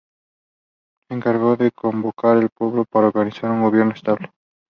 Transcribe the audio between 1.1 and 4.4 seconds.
encargó de convocar al pueblo para organizar un gobierno estable.